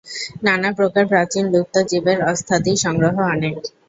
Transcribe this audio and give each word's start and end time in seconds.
নানাপ্রকার 0.45 1.03
প্রাচীন 1.07 1.43
লুপ্ত 1.53 1.75
জীবের 1.89 2.19
অস্থ্যাদি 2.31 2.73
সংগ্রহ 2.77 3.15
অনেক। 3.33 3.55